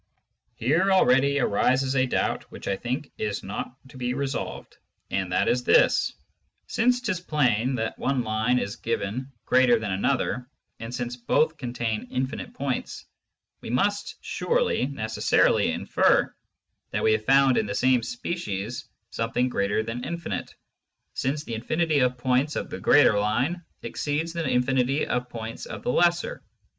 [0.55, 4.77] Here already arises a Doubt which I think is not to be resolv'd;
[5.11, 6.11] and that is this:
[6.65, 12.07] Since 'tis plain that one Line is given greater than another, and since both contain
[12.09, 13.05] infinite Points,
[13.61, 16.33] we must surely necessarily infer,
[16.89, 20.55] that we have found in the same Species something greater than Infinite,
[21.13, 25.83] since the Infinity of Points of the greater Line exceeds the Infinity of Points of
[25.83, 26.41] the lesser.